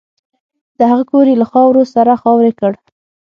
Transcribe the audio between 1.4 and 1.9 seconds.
له خاورو